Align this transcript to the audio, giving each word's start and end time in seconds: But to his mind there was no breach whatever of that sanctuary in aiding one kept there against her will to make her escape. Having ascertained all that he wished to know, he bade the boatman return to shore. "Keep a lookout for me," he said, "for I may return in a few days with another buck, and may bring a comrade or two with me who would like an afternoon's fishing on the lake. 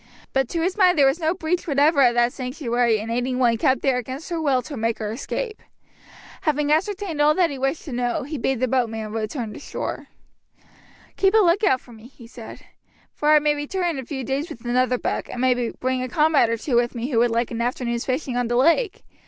But 0.33 0.49
to 0.49 0.63
his 0.63 0.77
mind 0.79 0.97
there 0.97 1.05
was 1.05 1.19
no 1.19 1.35
breach 1.35 1.67
whatever 1.67 2.01
of 2.01 2.15
that 2.15 2.33
sanctuary 2.33 2.97
in 2.97 3.11
aiding 3.11 3.37
one 3.37 3.55
kept 3.59 3.83
there 3.83 3.99
against 3.99 4.31
her 4.31 4.41
will 4.41 4.63
to 4.63 4.75
make 4.75 4.97
her 4.97 5.11
escape. 5.11 5.61
Having 6.41 6.71
ascertained 6.71 7.21
all 7.21 7.35
that 7.35 7.51
he 7.51 7.59
wished 7.59 7.83
to 7.85 7.91
know, 7.91 8.23
he 8.23 8.39
bade 8.39 8.61
the 8.61 8.67
boatman 8.67 9.11
return 9.11 9.53
to 9.53 9.59
shore. 9.59 10.07
"Keep 11.17 11.35
a 11.35 11.37
lookout 11.37 11.81
for 11.81 11.93
me," 11.93 12.07
he 12.07 12.25
said, 12.25 12.65
"for 13.13 13.29
I 13.29 13.37
may 13.37 13.53
return 13.53 13.91
in 13.91 13.99
a 13.99 14.03
few 14.03 14.23
days 14.23 14.49
with 14.49 14.65
another 14.65 14.97
buck, 14.97 15.29
and 15.29 15.39
may 15.39 15.69
bring 15.69 16.01
a 16.01 16.09
comrade 16.09 16.49
or 16.49 16.57
two 16.57 16.75
with 16.75 16.95
me 16.95 17.11
who 17.11 17.19
would 17.19 17.29
like 17.29 17.51
an 17.51 17.61
afternoon's 17.61 18.05
fishing 18.05 18.35
on 18.35 18.47
the 18.47 18.55
lake. 18.57 19.03